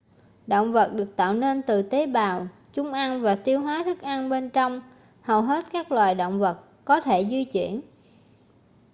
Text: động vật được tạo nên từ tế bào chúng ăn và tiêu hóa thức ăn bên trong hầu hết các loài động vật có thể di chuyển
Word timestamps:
động 0.47 0.71
vật 0.71 0.91
được 0.95 1.15
tạo 1.15 1.33
nên 1.33 1.61
từ 1.67 1.81
tế 1.81 2.05
bào 2.05 2.47
chúng 2.73 2.91
ăn 2.93 3.21
và 3.21 3.35
tiêu 3.35 3.59
hóa 3.61 3.81
thức 3.85 4.01
ăn 4.01 4.29
bên 4.29 4.49
trong 4.49 4.81
hầu 5.21 5.41
hết 5.41 5.65
các 5.71 5.91
loài 5.91 6.15
động 6.15 6.39
vật 6.39 6.59
có 6.85 7.01
thể 7.01 7.25
di 7.29 7.45
chuyển 7.45 7.81